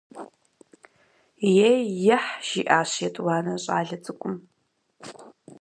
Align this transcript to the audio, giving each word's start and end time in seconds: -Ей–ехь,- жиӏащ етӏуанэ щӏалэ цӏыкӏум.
-Ей–ехь,- 1.71 2.31
жиӏащ 2.47 2.91
етӏуанэ 3.07 3.53
щӏалэ 3.63 3.97
цӏыкӏум. 4.03 4.35